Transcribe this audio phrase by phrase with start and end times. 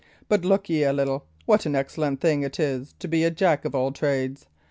[0.27, 3.65] But look ye a little, what an excellent thing it is to be a Jack
[3.65, 4.47] of all trades!